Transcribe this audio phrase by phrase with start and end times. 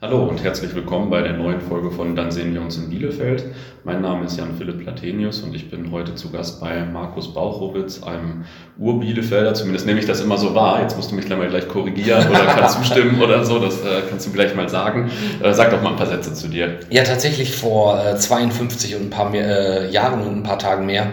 [0.00, 3.42] Hallo und herzlich willkommen bei der neuen Folge von Dann sehen wir uns in Bielefeld.
[3.82, 8.44] Mein Name ist Jan-Philipp Platenius und ich bin heute zu Gast bei Markus Bauchowitz, einem
[8.78, 9.54] Ur-Bielefelder.
[9.54, 10.82] Zumindest nehme ich das immer so wahr.
[10.82, 13.58] Jetzt musst du mich gleich mal gleich korrigieren oder kannst zustimmen oder so.
[13.58, 15.10] Das äh, kannst du gleich mal sagen.
[15.42, 16.78] Äh, sag doch mal ein paar Sätze zu dir.
[16.90, 20.86] Ja, tatsächlich vor äh, 52 und ein paar mehr, äh, Jahren und ein paar Tagen
[20.86, 21.10] mehr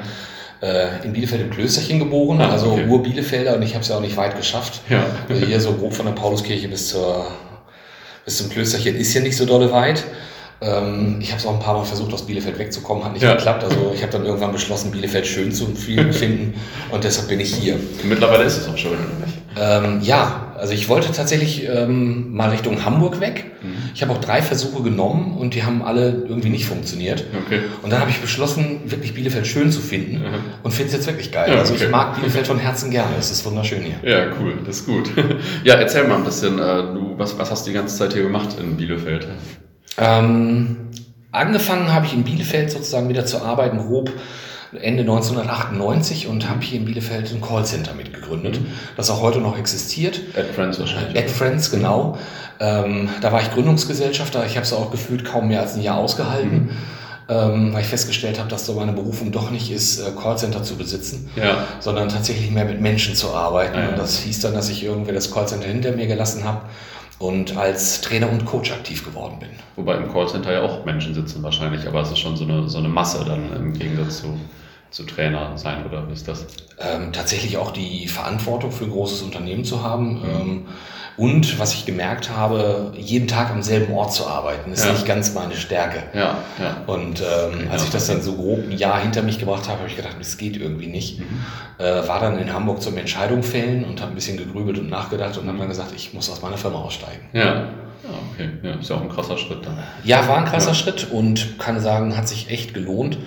[0.62, 2.86] äh, in Bielefeld im Klösterchen geboren, ah, also okay.
[2.88, 4.82] Ur-Bielefelder und ich habe es ja auch nicht weit geschafft.
[4.92, 5.04] Ja.
[5.28, 7.26] Also hier so grob von der Pauluskirche bis zur
[8.26, 10.04] bis zum Klösterchen ist ja nicht so dolle weit.
[10.62, 13.36] Ähm, ich habe es auch ein paar Mal versucht, aus Bielefeld wegzukommen, hat nicht ja.
[13.36, 13.64] geklappt.
[13.64, 16.60] Also ich habe dann irgendwann beschlossen, Bielefeld schön zu finden
[16.92, 17.78] und deshalb bin ich hier.
[18.04, 19.38] Mittlerweile ist es auch schön, oder nicht?
[19.58, 23.52] Ähm, ja, also ich wollte tatsächlich ähm, mal Richtung Hamburg weg.
[23.62, 23.90] Mhm.
[23.94, 27.26] Ich habe auch drei Versuche genommen und die haben alle irgendwie nicht funktioniert.
[27.46, 27.60] Okay.
[27.82, 30.36] Und dann habe ich beschlossen, wirklich Bielefeld schön zu finden mhm.
[30.64, 31.52] und finde es jetzt wirklich geil.
[31.52, 33.16] Ja, also ich mag Bielefeld von Herzen gerne.
[33.20, 34.10] Es ist wunderschön hier.
[34.10, 35.10] Ja, cool, das ist gut.
[35.64, 38.24] ja, erzähl mal ein bisschen, äh, du, was, was hast du die ganze Zeit hier
[38.24, 39.28] gemacht in Bielefeld?
[39.98, 40.78] Ähm,
[41.32, 44.12] angefangen habe ich in Bielefeld sozusagen wieder zu arbeiten, grob
[44.78, 48.68] Ende 1998 und habe hier in Bielefeld ein Callcenter mitgegründet, mhm.
[48.98, 50.22] das auch heute noch existiert.
[50.36, 51.18] At Friends wahrscheinlich.
[51.18, 52.18] At Friends, genau.
[52.60, 54.46] Ähm, da war ich Gründungsgesellschafter.
[54.46, 56.66] Ich habe es auch gefühlt kaum mehr als ein Jahr ausgehalten.
[56.66, 56.70] Mhm.
[57.28, 60.76] Ähm, weil ich festgestellt habe, dass so meine Berufung doch nicht ist, äh, Callcenter zu
[60.76, 61.66] besitzen, ja.
[61.80, 63.80] sondern tatsächlich mehr mit Menschen zu arbeiten.
[63.80, 63.90] Ja.
[63.90, 66.62] Und das hieß dann, dass ich irgendwie das Callcenter hinter mir gelassen habe
[67.20, 69.50] und als Trainer und Coach aktiv geworden bin.
[69.76, 72.78] Wobei im Callcenter ja auch Menschen sitzen wahrscheinlich, aber es ist schon so eine, so
[72.78, 74.38] eine Masse dann im Gegensatz zu
[74.96, 76.46] zu Trainer sein oder ist das?
[76.80, 80.20] Ähm, tatsächlich auch die Verantwortung für ein großes Unternehmen zu haben.
[80.20, 80.24] Mhm.
[80.24, 80.66] Ähm,
[81.18, 84.94] und was ich gemerkt habe, jeden Tag am selben Ort zu arbeiten, ist ja.
[84.94, 86.04] nicht ganz meine Stärke.
[86.14, 86.78] Ja, ja.
[86.88, 89.90] Und ähm, als ich das dann so grob ein Jahr hinter mich gebracht habe, habe
[89.90, 91.20] ich gedacht, das geht irgendwie nicht.
[91.20, 91.26] Mhm.
[91.78, 95.38] Äh, war dann in Hamburg zum Entscheidung fällen und habe ein bisschen gegrübelt und nachgedacht
[95.38, 95.50] und mhm.
[95.50, 97.26] habe dann gesagt, ich muss aus meiner Firma aussteigen.
[97.34, 97.44] Ja.
[97.44, 98.50] Ja, okay.
[98.62, 99.78] Ja, ist ja auch ein krasser Schritt dann.
[100.06, 100.74] Ja, war ein krasser.
[100.74, 103.18] Schritt und kann sagen, hat sich echt gelohnt.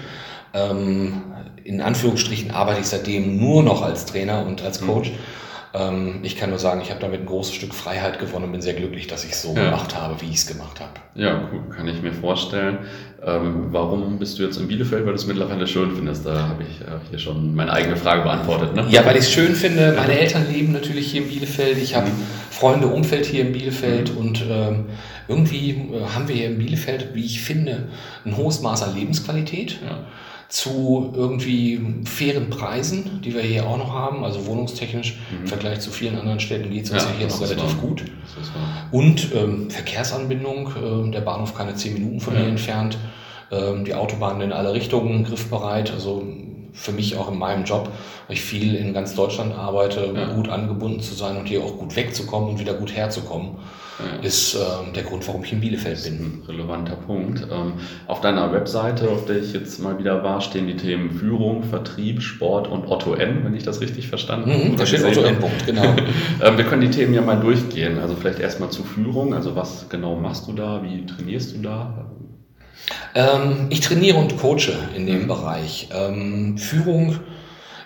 [0.55, 1.23] Ähm,
[1.69, 4.87] in Anführungsstrichen arbeite ich seitdem nur noch als Trainer und als mhm.
[4.87, 5.11] Coach.
[5.75, 6.21] Mhm.
[6.23, 8.73] ich kann nur sagen, ich habe damit ein großes Stück Freiheit gewonnen und bin sehr
[8.73, 9.67] glücklich, dass ich es so ja.
[9.67, 10.93] gemacht habe, wie ich es gemacht habe.
[11.15, 12.79] Ja, cool, kann ich mir vorstellen.
[13.23, 15.05] Ähm, warum bist du jetzt in Bielefeld?
[15.05, 16.25] Weil du es mittlerweile schön findest.
[16.25, 18.75] Da habe ich äh, hier schon meine eigene Frage beantwortet.
[18.75, 18.87] Ne?
[18.89, 19.93] Ja, weil ich es schön finde.
[19.95, 21.77] Meine Eltern leben natürlich hier in Bielefeld.
[21.77, 22.23] Ich habe mhm.
[22.51, 24.19] Freunde, Umfeld hier in Bielefeld mhm.
[24.19, 24.87] und ähm,
[25.29, 27.89] irgendwie äh, haben wir hier in Bielefeld, wie ich finde,
[28.25, 29.79] ein hohes Maß an Lebensqualität.
[29.87, 29.99] Ja
[30.49, 35.41] zu irgendwie fairen Preisen, die wir hier auch noch haben, also wohnungstechnisch mhm.
[35.41, 37.83] im Vergleich zu vielen anderen Städten geht es uns ja, hier noch relativ wahr.
[37.83, 38.05] gut.
[38.91, 42.41] Und ähm, Verkehrsanbindung, äh, der Bahnhof keine zehn Minuten von ja.
[42.41, 42.97] hier entfernt,
[43.51, 46.27] ähm, die Autobahnen in alle Richtungen griffbereit, also
[46.79, 47.91] für mich auch in meinem Job,
[48.27, 50.33] weil ich viel in ganz Deutschland arbeite, ja.
[50.33, 53.57] gut angebunden zu sein und hier auch gut wegzukommen und wieder gut herzukommen,
[53.99, 54.23] ja.
[54.23, 54.59] ist äh,
[54.95, 56.15] der Grund, warum ich in Bielefeld bin.
[56.15, 57.47] Ein relevanter Punkt.
[57.51, 57.75] Ähm,
[58.07, 62.23] auf deiner Webseite, auf der ich jetzt mal wieder war, stehen die Themen Führung, Vertrieb,
[62.23, 64.65] Sport und Otto N, wenn ich das richtig verstanden habe.
[64.65, 65.39] Mhm, da steht Otto N.
[65.39, 65.83] Punkt, genau.
[66.45, 67.99] ähm, wir können die Themen ja mal durchgehen.
[67.99, 69.35] Also vielleicht erstmal zu Führung.
[69.35, 70.83] Also was genau machst du da?
[70.85, 72.07] Wie trainierst du da?
[73.15, 75.29] Ähm, ich trainiere und coache in dem mhm.
[75.29, 75.89] Bereich.
[75.93, 77.17] Ähm, Führung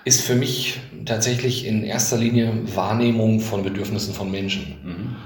[0.05, 4.77] ist für mich tatsächlich in erster Linie Wahrnehmung von Bedürfnissen von Menschen.
[4.83, 5.17] Mhm.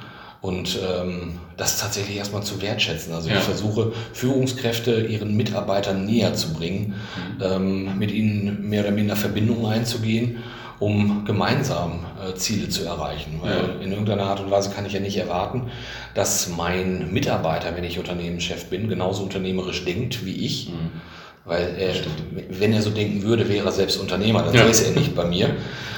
[0.43, 3.13] Und ähm, das tatsächlich erstmal zu wertschätzen.
[3.13, 3.39] Also ja.
[3.39, 6.95] ich versuche, Führungskräfte ihren Mitarbeitern näher zu bringen,
[7.39, 7.43] mhm.
[7.43, 10.39] ähm, mit ihnen mehr oder minder Verbindungen einzugehen
[10.79, 13.41] um gemeinsam äh, Ziele zu erreichen.
[13.43, 13.83] Weil ja.
[13.83, 15.71] in irgendeiner Art und Weise kann ich ja nicht erwarten,
[16.15, 20.71] dass mein Mitarbeiter, wenn ich Unternehmenschef bin, genauso unternehmerisch denkt wie ich.
[20.71, 20.91] Mhm.
[21.45, 21.95] Weil er,
[22.49, 24.65] wenn er so denken würde, wäre er selbst Unternehmer, dann ja.
[24.65, 25.55] ist er nicht bei mir.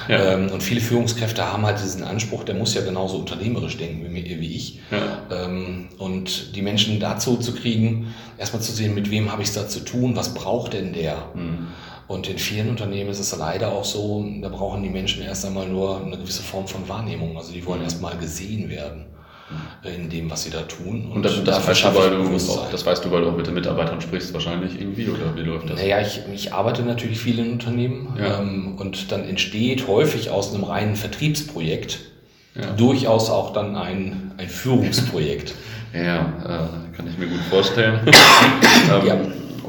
[0.07, 0.33] Ja.
[0.33, 4.39] Ähm, und viele Führungskräfte haben halt diesen Anspruch, der muss ja genauso unternehmerisch denken wie,
[4.39, 4.79] wie ich.
[4.91, 5.45] Ja.
[5.45, 9.55] Ähm, und die Menschen dazu zu kriegen, erstmal zu sehen, mit wem habe ich es
[9.55, 11.17] da zu tun, was braucht denn der?
[11.33, 11.67] Mhm.
[12.09, 15.69] Und in vielen Unternehmen ist es leider auch so, da brauchen die Menschen erst einmal
[15.69, 17.37] nur eine gewisse Form von Wahrnehmung.
[17.37, 17.83] Also die wollen mhm.
[17.83, 19.05] erst mal gesehen werden
[19.83, 19.89] mhm.
[19.89, 21.05] in dem, was sie da tun.
[21.05, 23.37] Und, und das, das, weißt du, weil du, auch, das weißt du, weil du auch
[23.37, 25.79] mit den Mitarbeitern sprichst wahrscheinlich irgendwie, oder wie läuft das?
[25.79, 28.39] Naja, ich, ich arbeite natürlich viel in Unternehmen ja.
[28.39, 31.99] ähm, und dann entsteht häufig aus einem reinen Vertriebsprojekt
[32.55, 32.71] ja.
[32.71, 35.53] durchaus auch dann ein, ein Führungsprojekt.
[35.93, 37.99] ja, äh, kann ich mir gut vorstellen.
[38.07, 39.17] ähm, ja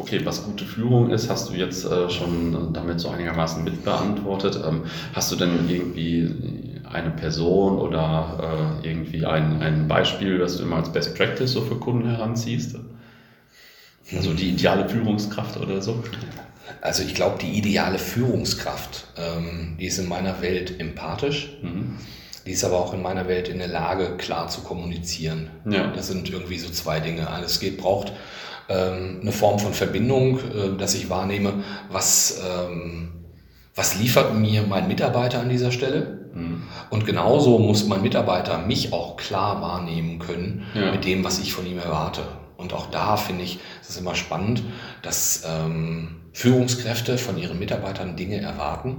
[0.01, 4.61] okay, was gute Führung ist, hast du jetzt äh, schon damit so einigermaßen mitbeantwortet.
[4.67, 4.83] Ähm,
[5.13, 10.77] hast du denn irgendwie eine Person oder äh, irgendwie ein, ein Beispiel, das du immer
[10.77, 12.77] als Best Practice so für Kunden heranziehst?
[14.17, 16.03] Also die ideale Führungskraft oder so?
[16.81, 21.57] Also ich glaube, die ideale Führungskraft, ähm, die ist in meiner Welt empathisch.
[21.63, 21.99] Mhm.
[22.47, 25.51] Die ist aber auch in meiner Welt in der Lage, klar zu kommunizieren.
[25.69, 25.89] Ja.
[25.89, 27.29] Das sind irgendwie so zwei Dinge.
[27.29, 28.13] Alles geht, braucht
[28.75, 33.11] eine Form von Verbindung, äh, dass ich wahrnehme, was, ähm,
[33.75, 36.29] was liefert mir mein Mitarbeiter an dieser Stelle.
[36.35, 36.63] Mhm.
[36.91, 40.93] Und genauso muss mein Mitarbeiter mich auch klar wahrnehmen können ja.
[40.93, 42.23] mit dem, was ich von ihm erwarte.
[42.57, 44.63] Und auch da finde ich, es ist immer spannend,
[45.03, 48.99] dass ähm, Führungskräfte von ihren Mitarbeitern Dinge erwarten,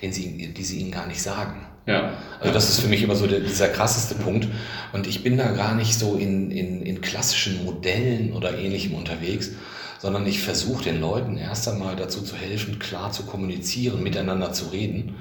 [0.00, 1.66] den sie, die sie ihnen gar nicht sagen.
[1.86, 2.12] Ja.
[2.40, 4.48] Also das ist für mich immer so der, dieser krasseste Punkt.
[4.92, 9.50] Und ich bin da gar nicht so in, in, in klassischen Modellen oder ähnlichem unterwegs,
[9.98, 14.66] sondern ich versuche den Leuten erst einmal dazu zu helfen, klar zu kommunizieren, miteinander zu
[14.66, 15.16] reden.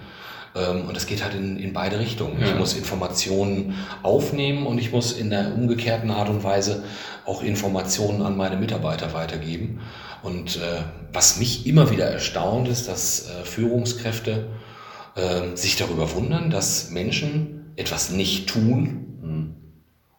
[0.55, 2.39] Ähm, und das geht halt in, in beide Richtungen.
[2.39, 2.47] Ja.
[2.47, 6.83] Ich muss Informationen aufnehmen und ich muss in der umgekehrten Art und Weise
[7.25, 9.79] auch Informationen an meine Mitarbeiter weitergeben.
[10.23, 10.81] Und äh,
[11.13, 14.47] was mich immer wieder erstaunt ist, dass äh, Führungskräfte
[15.15, 19.01] äh, sich darüber wundern, dass Menschen etwas nicht tun.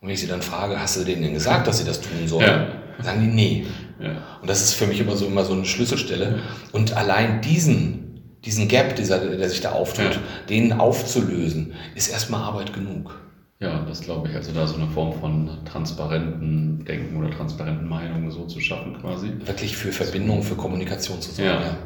[0.02, 2.26] Und wenn ich sie dann frage, hast du denen denn gesagt, dass sie das tun
[2.26, 2.44] sollen?
[2.44, 3.04] Ja.
[3.04, 3.66] Sagen die, nee.
[4.00, 4.16] Ja.
[4.40, 6.40] Und das ist für mich immer so, immer so eine Schlüsselstelle.
[6.72, 10.18] Und allein diesen, diesen Gap, dieser, der sich da auftut,
[10.48, 13.16] den aufzulösen, ist erstmal Arbeit genug.
[13.60, 14.34] Ja, das glaube ich.
[14.34, 19.30] Also da so eine Form von transparenten Denken oder transparenten Meinungen so zu schaffen quasi.
[19.44, 21.48] Wirklich für Verbindung, für Kommunikation zu sorgen.
[21.48, 21.60] Ja.
[21.60, 21.76] ja.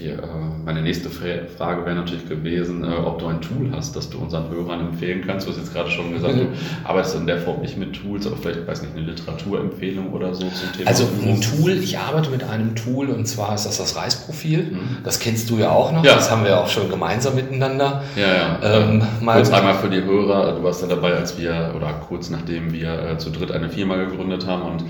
[0.00, 0.16] Okay, äh,
[0.64, 4.48] meine nächste Frage wäre natürlich gewesen, äh, ob du ein Tool hast, das du unseren
[4.48, 5.46] Hörern empfehlen kannst.
[5.46, 6.48] Du hast jetzt gerade schon gesagt, du
[6.84, 10.48] arbeitest in der Form nicht mit Tools, aber vielleicht, weiß nicht, eine Literaturempfehlung oder so
[10.48, 10.88] zum Thema.
[10.88, 14.70] Also ein Tool, ich arbeite mit einem Tool und zwar ist das das Reisprofil.
[14.72, 14.98] Mhm.
[15.04, 16.14] Das kennst du ja auch noch, ja.
[16.14, 18.02] das haben wir auch schon gemeinsam miteinander.
[18.16, 18.58] Ja, ja.
[18.62, 22.30] Ähm, mal kurz einmal für die Hörer, du warst ja dabei, als wir, oder kurz
[22.30, 24.84] nachdem wir äh, zu dritt eine Firma gegründet haben und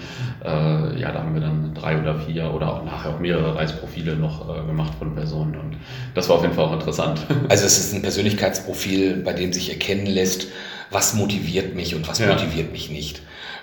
[0.45, 4.15] äh, ja, da haben wir dann drei oder vier oder auch nachher auch mehrere Reisprofile
[4.15, 5.57] noch äh, gemacht von Personen.
[5.57, 5.77] Und
[6.15, 7.27] das war auf jeden Fall auch interessant.
[7.49, 10.47] Also es ist ein Persönlichkeitsprofil, bei dem sich erkennen lässt,
[10.91, 12.29] was motiviert mich und was ja.
[12.29, 13.23] motiviert mich nicht.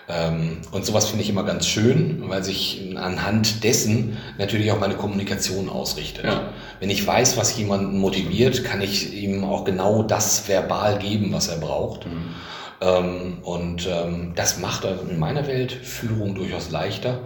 [0.10, 4.96] Ähm, und sowas finde ich immer ganz schön, weil sich anhand dessen natürlich auch meine
[4.96, 6.26] Kommunikation ausrichtet.
[6.26, 6.50] Ja.
[6.80, 11.48] Wenn ich weiß, was jemanden motiviert, kann ich ihm auch genau das verbal geben, was
[11.48, 12.06] er braucht.
[12.06, 12.36] Mhm.
[12.82, 17.20] Ähm, und ähm, das macht in meiner Welt Führung durchaus leichter.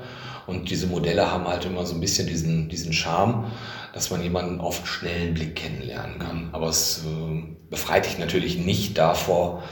[0.47, 3.51] Und diese Modelle haben halt immer so ein bisschen diesen, diesen Charme,
[3.93, 6.49] dass man jemanden auf schnellen Blick kennenlernen kann.
[6.51, 9.63] Aber es äh, befreit dich natürlich nicht davor,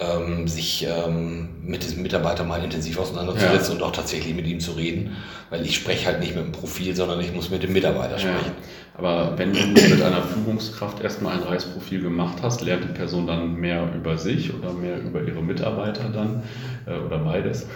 [0.00, 3.76] ähm, sich ähm, mit diesem Mitarbeiter mal intensiv auseinanderzusetzen ja.
[3.76, 5.16] und auch tatsächlich mit ihm zu reden,
[5.50, 8.52] weil ich spreche halt nicht mit dem Profil, sondern ich muss mit dem Mitarbeiter sprechen.
[8.56, 8.98] Ja.
[8.98, 13.54] Aber wenn du mit einer Führungskraft erstmal ein Reisprofil gemacht hast, lernt die Person dann
[13.54, 16.42] mehr über sich oder mehr über ihre Mitarbeiter dann
[16.86, 17.66] äh, oder beides?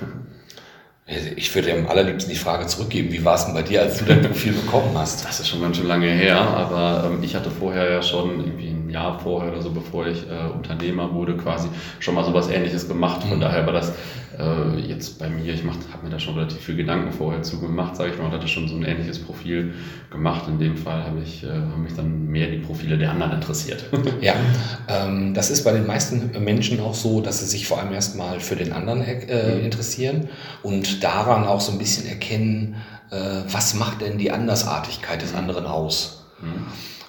[1.37, 4.05] Ich würde am allerliebsten die Frage zurückgeben, wie war es denn bei dir, als du
[4.05, 5.25] dein Profil bekommen hast?
[5.25, 8.78] Das ist schon ganz schön lange her, aber ähm, ich hatte vorher ja schon irgendwie
[8.91, 11.69] Jahr vorher oder so, bevor ich äh, Unternehmer wurde, quasi
[12.01, 13.23] schon mal sowas ähnliches gemacht.
[13.25, 13.43] Von mhm.
[13.43, 13.93] daher war das
[14.39, 17.97] äh, jetzt bei mir, ich habe mir da schon relativ viel Gedanken vorher zu gemacht,
[17.97, 19.75] sage ich mal, und hatte schon so ein ähnliches Profil
[20.11, 20.45] gemacht.
[20.49, 23.85] In dem Fall habe ich äh, hab mich dann mehr die Profile der anderen interessiert.
[24.21, 24.35] Ja,
[24.89, 28.41] ähm, das ist bei den meisten Menschen auch so, dass sie sich vor allem erstmal
[28.41, 29.65] für den anderen äh, mhm.
[29.65, 30.29] interessieren
[30.63, 32.77] und daran auch so ein bisschen erkennen,
[33.11, 33.17] äh,
[33.51, 35.39] was macht denn die Andersartigkeit des mhm.
[35.39, 36.25] anderen aus.
[36.41, 36.67] Mhm.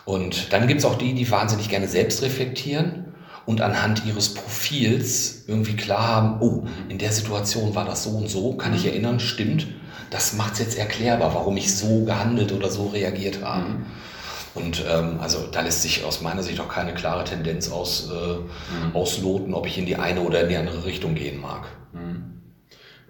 [0.09, 3.13] Und dann gibt es auch die, die wahnsinnig gerne selbst reflektieren
[3.45, 8.27] und anhand ihres Profils irgendwie klar haben, oh, in der Situation war das so und
[8.27, 8.89] so, kann ich mhm.
[8.89, 9.67] erinnern, stimmt,
[10.09, 13.69] das macht es jetzt erklärbar, warum ich so gehandelt oder so reagiert habe.
[13.69, 13.85] Mhm.
[14.55, 18.33] Und ähm, also da lässt sich aus meiner Sicht auch keine klare Tendenz aus, äh,
[18.33, 18.95] mhm.
[18.95, 21.67] ausloten, ob ich in die eine oder in die andere Richtung gehen mag.
[21.93, 22.41] Mhm.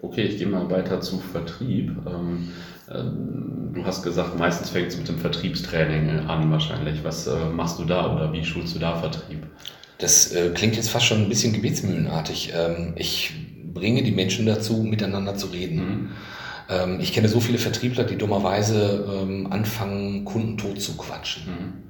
[0.02, 1.96] Okay, ich gehe mal weiter zu Vertrieb.
[2.06, 2.50] Ähm,
[2.90, 7.04] du hast gesagt, meistens fängt es mit dem Vertriebstraining an wahrscheinlich.
[7.04, 9.46] Was äh, machst du da oder wie schulst du da Vertrieb?
[9.98, 12.52] Das äh, klingt jetzt fast schon ein bisschen gebetsmühlenartig.
[12.56, 13.32] Ähm, ich
[13.72, 15.76] bringe die Menschen dazu, miteinander zu reden.
[15.76, 16.10] Mhm.
[16.68, 21.42] Ähm, ich kenne so viele Vertriebler, die dummerweise ähm, anfangen, Kunden tot zu quatschen.
[21.46, 21.89] Mhm.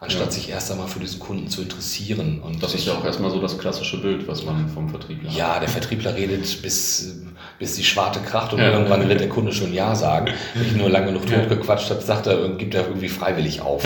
[0.00, 0.30] Anstatt ja.
[0.30, 2.40] sich erst einmal für diesen Kunden zu interessieren.
[2.40, 5.36] Und das ist ja auch erstmal so das klassische Bild, was man vom Vertriebler hat.
[5.36, 7.16] Ja, der Vertriebler redet bis,
[7.58, 8.70] bis die Schwarte kracht und ja.
[8.70, 10.32] irgendwann wird der Kunde schon Ja sagen.
[10.54, 13.84] Wenn ich nur lange genug tot gequatscht habe, sagt er, gibt er irgendwie freiwillig auf.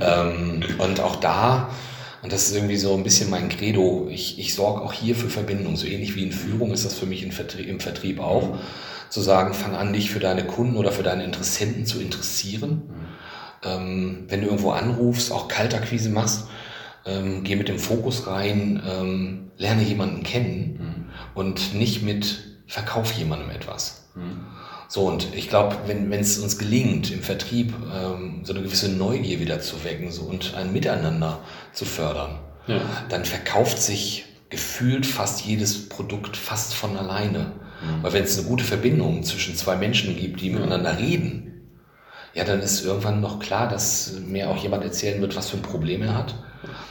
[0.00, 1.70] Ähm, und auch da
[2.22, 4.08] und das ist irgendwie so ein bisschen mein Credo.
[4.10, 5.76] Ich, ich sorge auch hier für Verbindung.
[5.76, 8.54] So ähnlich wie in Führung ist das für mich im Vertrieb, im Vertrieb auch.
[8.54, 8.58] Mhm.
[9.08, 12.82] Zu sagen, fang an, dich für deine Kunden oder für deine Interessenten zu interessieren.
[13.64, 16.48] Ähm, wenn du irgendwo anrufst, auch Kaltakquise machst,
[17.04, 21.04] ähm, geh mit dem Fokus rein, ähm, lerne jemanden kennen mhm.
[21.34, 24.08] und nicht mit verkauf jemandem etwas.
[24.14, 24.46] Mhm.
[24.90, 29.38] So, und ich glaube, wenn es uns gelingt, im Vertrieb ähm, so eine gewisse Neugier
[29.38, 31.40] wieder zu wecken so, und ein Miteinander
[31.74, 32.80] zu fördern, ja.
[33.10, 37.52] dann verkauft sich gefühlt fast jedes Produkt fast von alleine.
[37.82, 38.02] Mhm.
[38.02, 41.47] Weil wenn es eine gute Verbindung zwischen zwei Menschen gibt, die miteinander reden,
[42.38, 45.62] ja, dann ist irgendwann noch klar, dass mir auch jemand erzählen wird, was für ein
[45.62, 46.36] Problem er hat.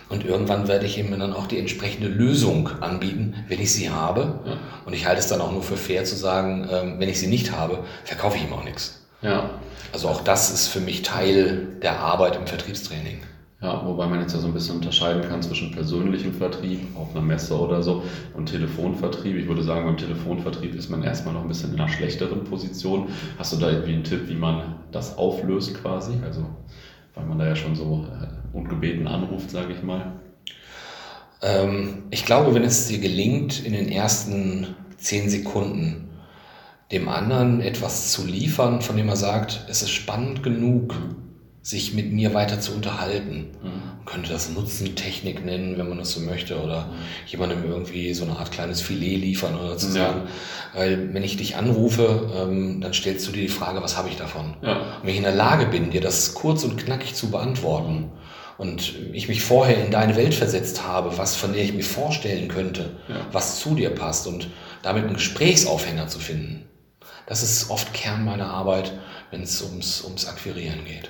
[0.10, 4.42] Und irgendwann werde ich ihm dann auch die entsprechende Lösung anbieten, wenn ich sie habe.
[4.46, 4.58] Ja.
[4.86, 7.27] Und ich halte es dann auch nur für fair zu sagen, ähm, wenn ich sie
[7.27, 9.01] nicht habe, verkaufe ich ihm auch nichts.
[9.22, 9.50] Ja.
[9.94, 13.22] Also auch das ist für mich Teil der Arbeit im Vertriebstraining.
[13.60, 17.26] Ja, wobei man jetzt ja so ein bisschen unterscheiden kann zwischen persönlichem Vertrieb auf einer
[17.26, 18.04] Messe oder so
[18.36, 19.36] und Telefonvertrieb.
[19.36, 23.08] Ich würde sagen, beim Telefonvertrieb ist man erstmal noch ein bisschen in einer schlechteren Position.
[23.40, 26.14] Hast du da irgendwie einen Tipp, wie man das auflöst quasi?
[26.24, 26.46] Also,
[27.16, 30.20] weil man da ja schon so äh, ungebeten anruft, sage ich mal.
[31.42, 36.10] Ähm, ich glaube, wenn es dir gelingt, in den ersten zehn Sekunden
[36.92, 40.94] dem anderen etwas zu liefern, von dem er sagt, es ist spannend genug,
[41.68, 43.50] sich mit mir weiter zu unterhalten.
[43.62, 43.70] Mhm.
[43.98, 46.94] Man könnte das Nutzentechnik nennen, wenn man das so möchte, oder mhm.
[47.26, 50.80] jemandem irgendwie so eine Art kleines Filet liefern oder zu sagen, ja.
[50.80, 54.16] weil wenn ich dich anrufe, ähm, dann stellst du dir die Frage, was habe ich
[54.16, 54.56] davon?
[54.62, 54.78] Ja.
[54.78, 58.12] Und wenn ich in der Lage bin, dir das kurz und knackig zu beantworten
[58.58, 62.48] und ich mich vorher in deine Welt versetzt habe, was von der ich mir vorstellen
[62.48, 63.28] könnte, ja.
[63.34, 64.48] was zu dir passt und
[64.84, 66.64] damit einen Gesprächsaufhänger zu finden.
[67.26, 68.94] Das ist oft Kern meiner Arbeit,
[69.32, 71.10] wenn es ums, ums Akquirieren geht.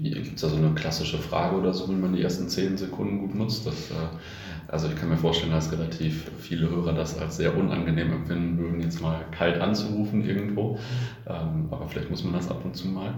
[0.00, 3.18] Gibt es da so eine klassische Frage oder so, wie man die ersten zehn Sekunden
[3.18, 3.66] gut nutzt?
[3.66, 8.12] Das, äh, also ich kann mir vorstellen, dass relativ viele Hörer das als sehr unangenehm
[8.12, 10.78] empfinden würden, jetzt mal kalt anzurufen irgendwo.
[11.26, 13.12] Ähm, aber vielleicht muss man das ab und zu mal.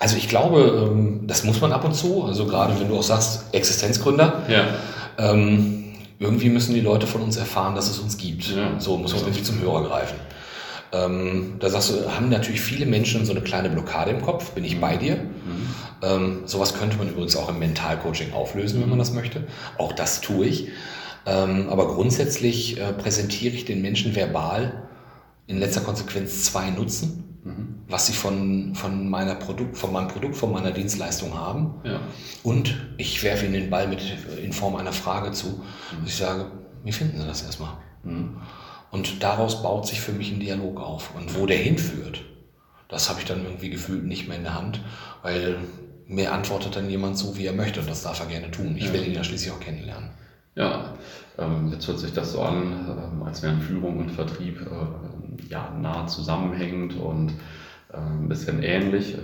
[0.00, 2.24] Also ich glaube, ähm, das muss man ab und zu.
[2.24, 4.42] Also gerade wenn du auch sagst, Existenzgründer.
[4.48, 4.64] Ja.
[5.18, 5.84] Ähm,
[6.18, 8.48] irgendwie müssen die Leute von uns erfahren, dass es uns gibt.
[8.48, 8.80] Ja.
[8.80, 10.16] So muss man irgendwie zum Hörer greifen.
[10.92, 14.64] Ähm, da sagst du, haben natürlich viele Menschen so eine kleine Blockade im Kopf, bin
[14.64, 15.16] ich bei dir.
[15.16, 15.66] Mhm.
[16.02, 19.46] Ähm, sowas könnte man übrigens auch im Mentalcoaching auflösen, wenn man das möchte.
[19.78, 20.68] Auch das tue ich.
[21.24, 24.88] Ähm, aber grundsätzlich äh, präsentiere ich den Menschen verbal
[25.46, 27.74] in letzter Konsequenz zwei Nutzen, mhm.
[27.88, 31.74] was sie von, von, meiner Produkt, von meinem Produkt, von meiner Dienstleistung haben.
[31.84, 32.00] Ja.
[32.42, 34.00] Und ich werfe ihnen den Ball mit
[34.42, 35.46] in Form einer Frage zu.
[35.46, 36.06] Mhm.
[36.06, 36.50] Ich sage,
[36.84, 37.78] wie finden Sie das erstmal?
[38.92, 41.14] Und daraus baut sich für mich ein Dialog auf.
[41.16, 42.20] Und wo der hinführt,
[42.88, 44.80] das habe ich dann irgendwie gefühlt nicht mehr in der Hand,
[45.22, 45.56] weil
[46.06, 48.76] mir antwortet dann jemand so, wie er möchte und das darf er gerne tun.
[48.76, 50.10] Ich will ihn ja schließlich auch kennenlernen.
[50.54, 50.92] Ja,
[51.38, 55.70] ähm, jetzt hört sich das so an, ähm, als wären Führung und Vertrieb äh, ja,
[55.80, 57.30] nah zusammenhängend und
[57.90, 59.16] äh, ein bisschen ähnlich.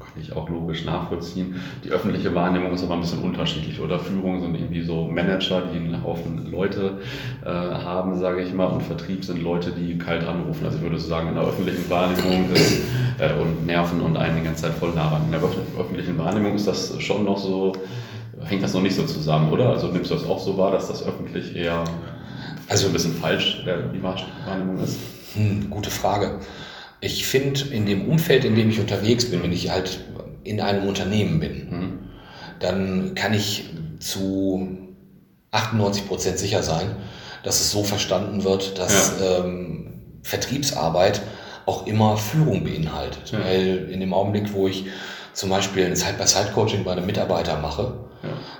[0.00, 1.56] Äh, kann ich auch logisch nachvollziehen.
[1.84, 3.80] Die öffentliche Wahrnehmung ist aber ein bisschen unterschiedlich.
[3.80, 6.98] Oder Führung sind irgendwie so Manager, die einen Haufen Leute
[7.44, 10.64] äh, haben, sage ich mal, und Vertrieb sind Leute, die kalt anrufen.
[10.64, 12.82] Also ich würde so sagen, in der öffentlichen Wahrnehmung ist,
[13.18, 15.22] äh, und nerven und einen die ganze Zeit voll ran.
[15.26, 17.72] In der öffentlichen Wahrnehmung ist das schon noch so,
[18.44, 19.70] hängt das noch nicht so zusammen, oder?
[19.70, 21.84] Also nimmst du das auch so wahr, dass das öffentlich eher
[22.68, 24.98] also ein bisschen falsch die Wahrnehmung ist?
[25.34, 26.38] Hm, gute Frage.
[27.00, 30.00] Ich finde, in dem Umfeld, in dem ich unterwegs bin, wenn ich halt
[30.44, 31.98] in einem Unternehmen bin, mhm.
[32.58, 34.78] dann kann ich zu
[35.50, 36.96] 98 Prozent sicher sein,
[37.42, 39.38] dass es so verstanden wird, dass ja.
[39.38, 41.22] ähm, Vertriebsarbeit
[41.66, 43.32] auch immer Führung beinhaltet.
[43.32, 43.40] Ja.
[43.44, 44.86] Weil in dem Augenblick, wo ich
[45.32, 48.10] zum Beispiel ein Side-by-Side-Coaching bei einem Mitarbeiter mache,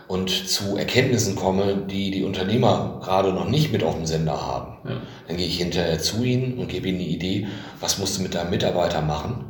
[0.09, 4.79] und zu Erkenntnissen komme, die die Unternehmer gerade noch nicht mit auf dem Sender haben.
[4.89, 4.97] Ja.
[5.29, 7.47] Dann gehe ich hinterher zu ihnen und gebe ihnen die Idee,
[7.79, 9.45] was musst du mit deinem Mitarbeiter machen,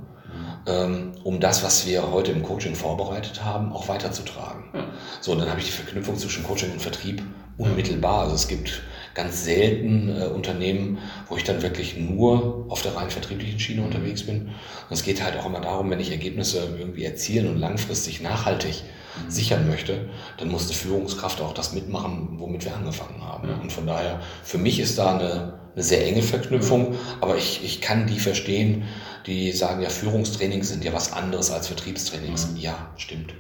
[0.66, 1.12] mhm.
[1.22, 4.64] um das, was wir heute im Coaching vorbereitet haben, auch weiterzutragen.
[4.74, 4.84] Ja.
[5.20, 7.22] So, und dann habe ich die Verknüpfung zwischen Coaching und Vertrieb
[7.56, 8.22] unmittelbar.
[8.22, 8.82] Also es gibt
[9.14, 10.98] ganz selten äh, Unternehmen,
[11.28, 14.46] wo ich dann wirklich nur auf der rein vertrieblichen Schiene unterwegs bin.
[14.46, 14.52] Und
[14.90, 18.82] es geht halt auch immer darum, wenn ich Ergebnisse irgendwie erzielen und langfristig nachhaltig
[19.28, 23.48] sichern möchte, dann muss die Führungskraft auch das mitmachen, womit wir angefangen haben.
[23.48, 23.56] Ja.
[23.56, 27.80] Und von daher, für mich ist da eine, eine sehr enge Verknüpfung, aber ich, ich
[27.80, 28.84] kann die verstehen,
[29.26, 32.52] die sagen, ja, Führungstrainings sind ja was anderes als Vertriebstrainings.
[32.52, 32.56] Mhm.
[32.58, 33.34] Ja, stimmt.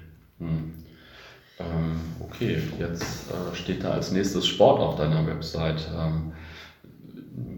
[2.40, 5.86] Okay, jetzt äh, steht da als nächstes Sport auf deiner Website.
[5.94, 6.32] Ähm,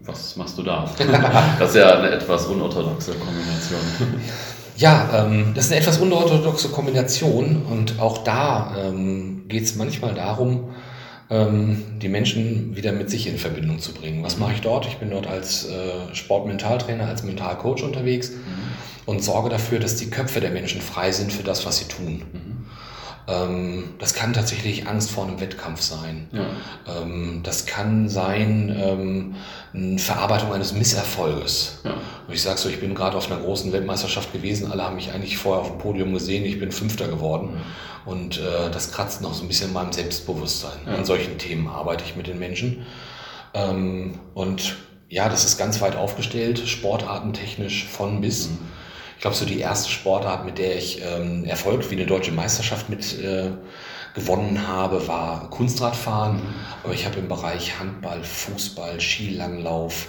[0.03, 0.89] was machst du da?
[1.59, 3.79] das ist ja eine etwas unorthodoxe Kombination.
[4.75, 10.15] Ja, ähm, das ist eine etwas unorthodoxe Kombination und auch da ähm, geht es manchmal
[10.15, 10.71] darum,
[11.29, 14.23] ähm, die Menschen wieder mit sich in Verbindung zu bringen.
[14.23, 14.87] Was mache ich dort?
[14.87, 18.35] Ich bin dort als äh, Sportmentaltrainer, als Mentalcoach unterwegs mhm.
[19.05, 22.23] und sorge dafür, dass die Köpfe der Menschen frei sind für das, was sie tun.
[22.33, 22.52] Mhm.
[23.27, 26.27] Ähm, das kann tatsächlich Angst vor einem Wettkampf sein.
[26.31, 27.01] Ja.
[27.01, 29.35] Ähm, das kann sein ähm,
[29.73, 31.79] eine Verarbeitung eines Misserfolges.
[31.83, 31.91] Ja.
[32.27, 35.11] Und ich sage so, ich bin gerade auf einer großen Weltmeisterschaft gewesen, alle haben mich
[35.11, 37.51] eigentlich vorher auf dem Podium gesehen, ich bin Fünfter geworden.
[37.53, 38.11] Mhm.
[38.11, 40.79] Und äh, das kratzt noch so ein bisschen in meinem Selbstbewusstsein.
[40.85, 40.95] Ja.
[40.95, 42.85] An solchen Themen arbeite ich mit den Menschen.
[43.53, 44.75] Ähm, und
[45.07, 48.49] ja, das ist ganz weit aufgestellt, sportartentechnisch von bis.
[48.49, 48.57] Mhm.
[49.23, 52.89] Ich glaube, so die erste Sportart, mit der ich ähm, Erfolg wie eine deutsche Meisterschaft
[52.89, 53.51] mit äh,
[54.13, 56.35] gewonnen habe, war Kunstradfahren.
[56.35, 56.55] Mhm.
[56.83, 60.07] Aber ich habe im Bereich Handball, Fußball, Skilanglauf,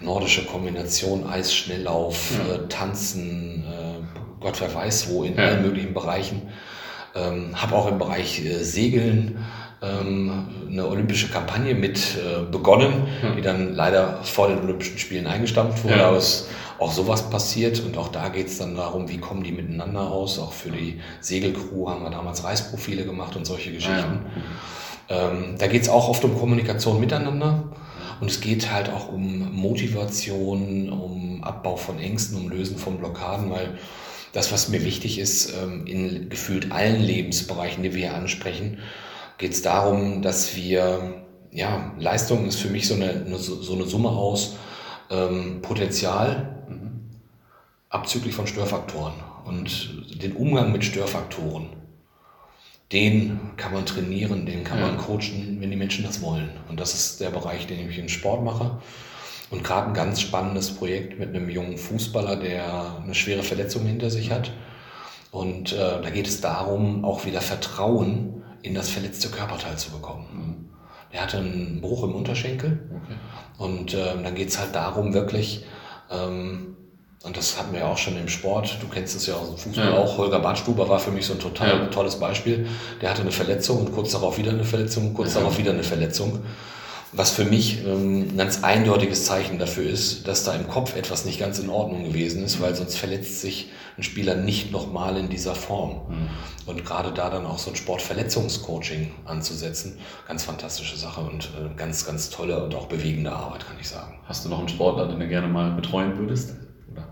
[0.00, 2.54] nordische Kombination, Eisschnelllauf, ja.
[2.54, 5.44] äh, Tanzen, äh, Gott wer weiß wo, in ja.
[5.44, 6.48] allen möglichen Bereichen.
[7.14, 9.46] Ähm, habe auch im Bereich äh, Segeln
[9.80, 13.30] ähm, eine olympische Kampagne mit äh, begonnen, ja.
[13.30, 16.04] die dann leider vor den Olympischen Spielen eingestampft wurde.
[16.04, 16.48] Aber es
[16.80, 20.38] auch sowas passiert und auch da geht es dann darum, wie kommen die miteinander aus.
[20.38, 24.24] Auch für die Segelcrew haben wir damals Reisprofile gemacht und solche Geschichten.
[25.10, 27.64] Ähm, da geht es auch oft um Kommunikation miteinander.
[28.20, 33.50] Und es geht halt auch um Motivation, um Abbau von Ängsten, um Lösen von Blockaden,
[33.50, 33.78] weil
[34.32, 38.78] das, was mir wichtig ist, ähm, in gefühlt allen Lebensbereichen, die wir hier ansprechen,
[39.36, 44.10] geht es darum, dass wir, ja, Leistung ist für mich so eine, so eine Summe
[44.10, 44.56] aus
[45.10, 46.60] ähm, Potenzial
[47.90, 49.14] abzüglich von Störfaktoren.
[49.44, 51.70] Und den Umgang mit Störfaktoren,
[52.92, 54.86] den kann man trainieren, den kann ja.
[54.86, 56.50] man coachen, wenn die Menschen das wollen.
[56.68, 58.80] Und das ist der Bereich, den ich im Sport mache.
[59.50, 64.10] Und gerade ein ganz spannendes Projekt mit einem jungen Fußballer, der eine schwere Verletzung hinter
[64.10, 64.52] sich hat.
[65.32, 70.26] Und äh, da geht es darum, auch wieder Vertrauen in das verletzte Körperteil zu bekommen.
[70.32, 70.49] Mhm.
[71.12, 72.78] Er hatte einen Bruch im Unterschenkel.
[72.90, 73.14] Okay.
[73.58, 75.64] Und äh, dann geht es halt darum, wirklich,
[76.10, 76.76] ähm,
[77.22, 79.58] und das hatten wir ja auch schon im Sport, du kennst es ja aus dem
[79.58, 79.98] Fußball ja.
[79.98, 81.86] auch, Holger Badstuber war für mich so ein total ja.
[81.86, 82.66] tolles Beispiel.
[83.02, 85.40] Der hatte eine Verletzung und kurz darauf wieder eine Verletzung, kurz ja.
[85.40, 86.40] darauf wieder eine Verletzung.
[87.12, 91.24] Was für mich ähm, ein ganz eindeutiges Zeichen dafür ist, dass da im Kopf etwas
[91.24, 95.28] nicht ganz in Ordnung gewesen ist, weil sonst verletzt sich ein Spieler nicht nochmal in
[95.28, 96.02] dieser Form.
[96.08, 96.28] Mhm.
[96.66, 99.98] Und gerade da dann auch so ein Sportverletzungscoaching anzusetzen,
[100.28, 104.20] ganz fantastische Sache und äh, ganz, ganz tolle und auch bewegende Arbeit, kann ich sagen.
[104.26, 106.54] Hast du noch einen Sportler, den du gerne mal betreuen würdest?
[106.92, 107.08] Oder?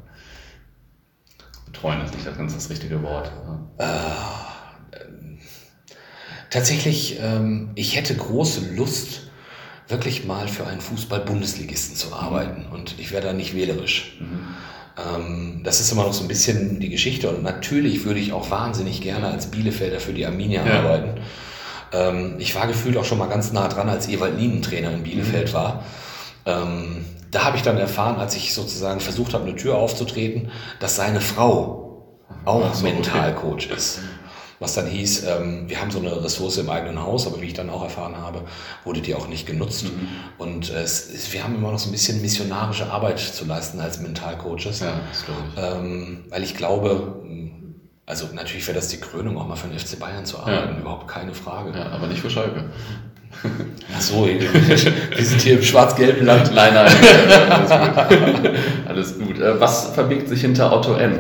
[1.67, 3.33] Betreuen ist nicht das ganz das richtige Wort.
[3.79, 3.85] Äh,
[6.51, 9.28] tatsächlich, ähm, ich hätte große Lust,
[9.89, 12.67] wirklich mal für einen Fußball-Bundesligisten zu arbeiten.
[12.69, 12.73] Mhm.
[12.73, 14.19] Und ich wäre da nicht wählerisch.
[14.21, 14.41] Mhm.
[14.99, 17.31] Ähm, das ist immer noch so ein bisschen die Geschichte.
[17.31, 20.81] Und natürlich würde ich auch wahnsinnig gerne als Bielefelder für die Arminia ja.
[20.81, 21.21] arbeiten.
[21.93, 25.03] Ähm, ich war gefühlt auch schon mal ganz nah dran, als Ewald Lienen Trainer in
[25.03, 25.55] Bielefeld mhm.
[25.55, 25.85] war.
[26.45, 30.97] Ähm, da habe ich dann erfahren, als ich sozusagen versucht habe, eine Tür aufzutreten, dass
[30.97, 33.75] seine Frau auch so, Mentalcoach okay.
[33.77, 34.01] ist
[34.61, 37.55] was dann hieß, ähm, wir haben so eine Ressource im eigenen Haus, aber wie ich
[37.55, 38.43] dann auch erfahren habe,
[38.85, 39.85] wurde die auch nicht genutzt.
[39.85, 40.09] Mhm.
[40.39, 44.01] Und äh, es, wir haben immer noch so ein bisschen missionarische Arbeit zu leisten als
[44.01, 44.81] Mentalcoaches.
[44.81, 45.63] Ja, ich.
[45.63, 47.19] Ähm, weil ich glaube,
[48.09, 50.81] also natürlich wäre das die Krönung, auch mal für den FC Bayern zu arbeiten, ja.
[50.81, 51.79] überhaupt keine Frage.
[51.79, 52.65] Ja, aber nicht für Schalke.
[53.95, 56.53] Ach so, wir sind hier im schwarz-gelben Land.
[56.55, 56.87] Nein, nein,
[57.51, 58.51] alles gut.
[58.89, 59.39] Alles gut.
[59.39, 61.19] Äh, was verbirgt sich hinter Otto N?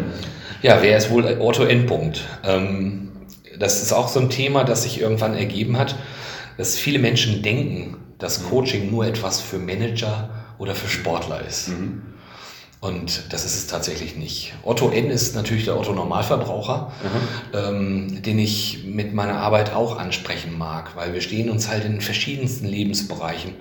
[0.62, 1.84] Ja, wer ist wohl Otto N.
[1.86, 2.22] Punkt?
[2.42, 3.07] Ähm,
[3.58, 5.96] das ist auch so ein Thema, das sich irgendwann ergeben hat,
[6.56, 8.48] dass viele Menschen denken, dass mhm.
[8.48, 11.68] Coaching nur etwas für Manager oder für Sportler ist.
[11.68, 12.02] Mhm.
[12.80, 14.54] Und das ist es tatsächlich nicht.
[14.62, 16.92] Otto N ist natürlich der Otto Normalverbraucher,
[17.52, 22.00] ähm, den ich mit meiner Arbeit auch ansprechen mag, weil wir stehen uns halt in
[22.00, 23.54] verschiedensten Lebensbereichen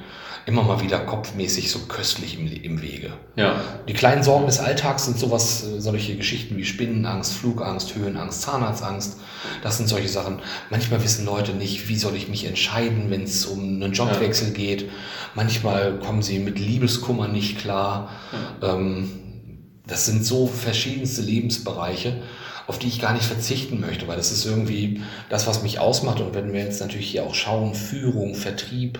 [0.47, 3.11] immer mal wieder kopfmäßig so köstlich im, im Wege.
[3.35, 3.59] Ja.
[3.89, 9.17] Die kleinen Sorgen des Alltags sind sowas, äh, solche Geschichten wie Spinnenangst, Flugangst, Höhenangst, Zahnarztangst.
[9.61, 10.39] Das sind solche Sachen.
[10.69, 14.53] Manchmal wissen Leute nicht, wie soll ich mich entscheiden, wenn es um einen Jobwechsel ja.
[14.53, 14.89] geht.
[15.35, 18.09] Manchmal kommen sie mit Liebeskummer nicht klar.
[18.61, 18.73] Ja.
[18.73, 19.16] Ähm,
[19.87, 22.21] das sind so verschiedenste Lebensbereiche
[22.67, 26.19] auf die ich gar nicht verzichten möchte, weil das ist irgendwie das, was mich ausmacht.
[26.19, 28.99] Und wenn wir jetzt natürlich hier auch schauen, Führung, Vertrieb,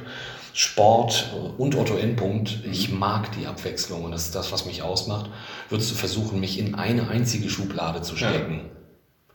[0.54, 5.30] Sport und Otto Endpunkt, ich mag die Abwechslung und das ist das, was mich ausmacht.
[5.70, 8.70] Würdest du versuchen, mich in eine einzige Schublade zu stecken, ja.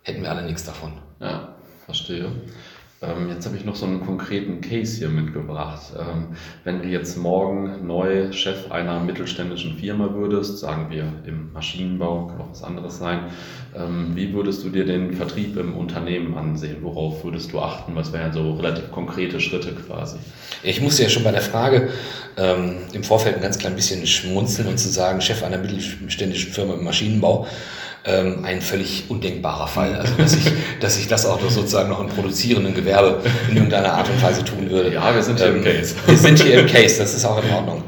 [0.03, 0.95] hätten wir alle nichts davon.
[1.21, 2.33] Ja, verstehe.
[3.03, 5.93] Ähm, jetzt habe ich noch so einen konkreten Case hier mitgebracht.
[5.99, 6.29] Ähm,
[6.63, 12.41] wenn du jetzt morgen neu Chef einer mittelständischen Firma würdest, sagen wir im Maschinenbau, kann
[12.41, 13.25] auch was anderes sein,
[13.75, 16.77] ähm, wie würdest du dir den Vertrieb im Unternehmen ansehen?
[16.83, 17.97] Worauf würdest du achten?
[17.97, 20.19] Was wären so relativ konkrete Schritte quasi?
[20.63, 21.89] Ich musste ja schon bei der Frage
[22.37, 26.75] ähm, im Vorfeld ein ganz klein bisschen schmunzeln und zu sagen, Chef einer mittelständischen Firma
[26.75, 27.49] im Maschinenbau
[28.05, 29.95] ähm, ein völlig undenkbarer Fall.
[29.95, 33.95] Also dass ich, dass ich das auch noch sozusagen noch im produzierenden Gewerbe in irgendeiner
[33.95, 34.93] Art und Weise tun würde.
[34.93, 35.95] Ja, wir sind hier ähm, im Case.
[36.07, 37.85] Wir sind hier im Case, das ist auch in Ordnung.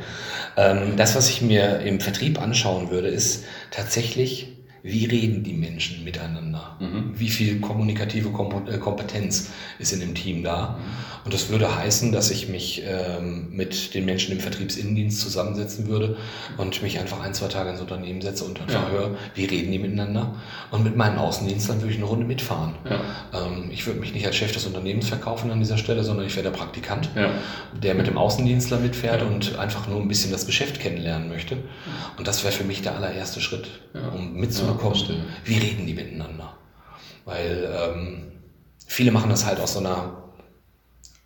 [0.56, 4.52] Ähm, das, was ich mir im Vertrieb anschauen würde, ist tatsächlich,
[4.84, 6.76] wie reden die Menschen miteinander?
[6.78, 7.14] Mhm.
[7.14, 10.78] Wie viel kommunikative äh, Kompetenz ist in dem Team da?
[11.24, 16.18] Und das würde heißen, dass ich mich ähm, mit den Menschen im Vertriebsinnendienst zusammensetzen würde
[16.58, 18.90] und mich einfach ein, zwei Tage ins Unternehmen setze und einfach ja.
[18.90, 20.34] höre, wie reden die miteinander?
[20.70, 22.74] Und mit meinen Außendienstlern würde ich eine Runde mitfahren.
[22.84, 23.00] Ja.
[23.32, 26.36] Ähm, ich würde mich nicht als Chef des Unternehmens verkaufen an dieser Stelle, sondern ich
[26.36, 27.30] wäre der Praktikant, ja.
[27.82, 31.56] der mit dem Außendienstler mitfährt und einfach nur ein bisschen das Geschäft kennenlernen möchte.
[32.18, 33.70] Und das wäre für mich der allererste Schritt,
[34.14, 34.34] um
[34.74, 36.56] mitzubekommen, bekommen, wie reden die miteinander.
[37.24, 38.32] Weil ähm,
[38.86, 40.32] viele machen das halt aus so einer,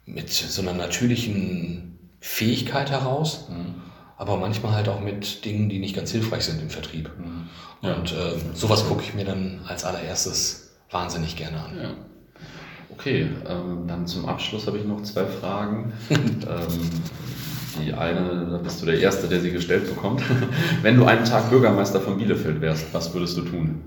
[0.06, 3.82] mit so einer natürlichen Fähigkeit heraus, mhm.
[4.16, 7.11] aber manchmal halt auch mit Dingen, die nicht ganz hilfreich sind im Vertrieb.
[7.18, 7.48] Mhm.
[7.82, 7.94] Ja.
[7.94, 11.78] Und äh, sowas gucke ich mir dann als allererstes wahnsinnig gerne an.
[11.80, 11.94] Ja.
[12.90, 15.92] Okay, ähm, dann zum Abschluss habe ich noch zwei Fragen.
[16.11, 16.90] ähm,
[17.76, 20.22] die eine, da bist du der Erste, der sie gestellt bekommt.
[20.83, 23.81] Wenn du einen Tag Bürgermeister von Bielefeld wärst, was würdest du tun?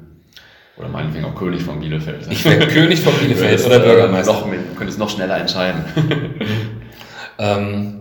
[0.77, 2.27] Oder meinetwegen auch König von Bielefeld.
[2.29, 4.33] Ich wäre König von Bielefeld oder Bürgermeister.
[4.33, 5.83] Noch, du könntest noch schneller entscheiden.
[7.39, 8.00] ähm,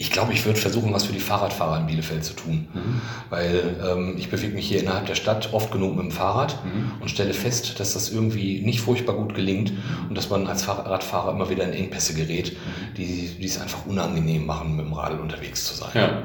[0.00, 2.68] ich glaube, ich würde versuchen, was für die Fahrradfahrer in Bielefeld zu tun.
[2.72, 3.00] Mhm.
[3.30, 6.92] Weil ähm, ich bewege mich hier innerhalb der Stadt oft genug mit dem Fahrrad mhm.
[7.00, 9.72] und stelle fest, dass das irgendwie nicht furchtbar gut gelingt
[10.08, 12.94] und dass man als Fahrradfahrer immer wieder in Engpässe gerät, mhm.
[12.94, 15.90] die, die es einfach unangenehm machen, mit dem Radl unterwegs zu sein.
[15.94, 16.22] Ja.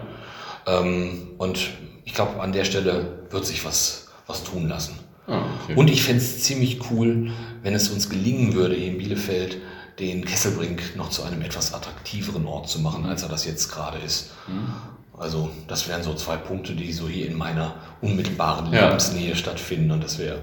[0.68, 1.60] Ähm, und
[2.06, 5.00] ich glaube, an der Stelle wird sich was, was tun lassen.
[5.26, 5.76] Ah, okay.
[5.76, 7.32] Und ich fände es ziemlich cool,
[7.64, 9.58] wenn es uns gelingen würde, hier in Bielefeld
[10.00, 14.00] den Kesselbrink noch zu einem etwas attraktiveren Ort zu machen, als er das jetzt gerade
[14.00, 14.32] ist.
[14.48, 14.74] Mhm.
[15.18, 18.88] Also das wären so zwei Punkte, die so hier in meiner unmittelbaren ja.
[18.88, 20.40] Lebensnähe stattfinden und das wäre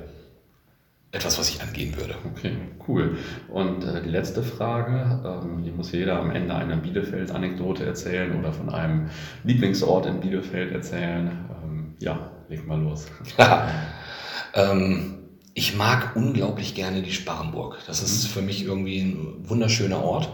[1.13, 2.15] etwas, was ich angehen würde.
[2.31, 3.19] Okay, cool.
[3.49, 8.53] Und äh, die letzte Frage, ähm, hier muss jeder am Ende eine Bielefeld-Anekdote erzählen oder
[8.53, 9.11] von einem
[9.43, 11.47] Lieblingsort in Bielefeld erzählen.
[11.65, 13.07] Ähm, ja, leg mal los.
[14.55, 15.20] ähm,
[15.55, 17.79] ich mag unglaublich gerne die Sparrenburg.
[17.87, 20.31] Das ist für mich irgendwie ein wunderschöner Ort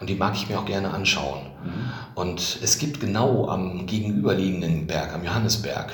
[0.00, 1.46] und die mag ich mir auch gerne anschauen.
[1.64, 1.70] Mhm.
[2.14, 5.92] Und es gibt genau am gegenüberliegenden Berg, am Johannesberg,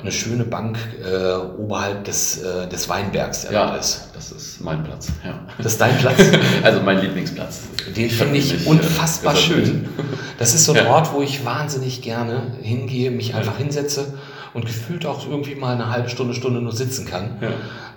[0.00, 4.08] eine schöne Bank äh, oberhalb des, äh, des Weinbergs, der ja, ist.
[4.14, 5.08] Das ist mein Platz.
[5.24, 5.40] Ja.
[5.58, 6.22] Das ist dein Platz?
[6.62, 7.64] also mein Lieblingsplatz.
[7.94, 9.88] Den finde ich äh, unfassbar schön.
[10.36, 10.90] Das ist so ein ja.
[10.90, 14.14] Ort, wo ich wahnsinnig gerne hingehe, mich einfach hinsetze
[14.52, 17.38] und gefühlt auch irgendwie mal eine halbe Stunde, Stunde nur sitzen kann.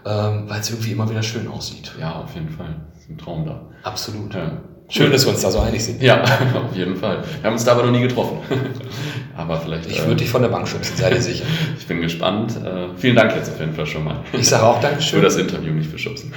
[0.08, 1.92] Ähm, weil es irgendwie immer wieder schön aussieht.
[2.00, 2.76] Ja, auf jeden Fall.
[2.94, 3.62] Das ist ein Traum da.
[3.84, 4.34] Absolut.
[4.34, 4.52] Ja.
[4.90, 6.02] Schön, dass wir uns da so einig sind.
[6.02, 6.24] Ja,
[6.56, 7.22] auf jeden Fall.
[7.42, 8.38] Wir haben uns da aber noch nie getroffen.
[9.36, 9.90] aber vielleicht.
[9.90, 11.44] Ich würde äh, dich von der Bank schubsen, sei dir sicher.
[11.78, 12.56] ich bin gespannt.
[12.56, 14.22] Äh, vielen Dank jetzt auf jeden Fall schon mal.
[14.32, 15.20] Ich sage auch Dankeschön.
[15.20, 16.26] Für das Interview, nicht für Schubsen.